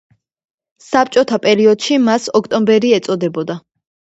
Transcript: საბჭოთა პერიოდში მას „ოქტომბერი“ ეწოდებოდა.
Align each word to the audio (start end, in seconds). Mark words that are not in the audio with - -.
საბჭოთა 0.85 1.39
პერიოდში 1.45 1.99
მას 2.07 2.27
„ოქტომბერი“ 2.41 2.95
ეწოდებოდა. 3.01 3.61